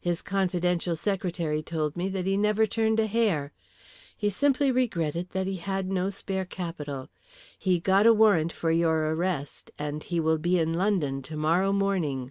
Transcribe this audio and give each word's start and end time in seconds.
His 0.00 0.22
confidential 0.22 0.94
secretary 0.94 1.60
told 1.60 1.96
me 1.96 2.08
that 2.10 2.24
he 2.24 2.36
never 2.36 2.66
turned 2.66 3.00
a 3.00 3.08
hair. 3.08 3.52
He 4.16 4.30
simply 4.30 4.70
regretted 4.70 5.30
that 5.30 5.48
he 5.48 5.56
had 5.56 5.90
no 5.90 6.08
spare 6.08 6.44
capital; 6.44 7.08
he 7.58 7.80
got 7.80 8.06
a 8.06 8.14
warrant 8.14 8.52
for 8.52 8.70
your 8.70 9.12
arrest, 9.12 9.72
and 9.80 10.04
he 10.04 10.20
will 10.20 10.38
be 10.38 10.56
in 10.56 10.72
London 10.72 11.20
tomorrow 11.20 11.72
morning." 11.72 12.30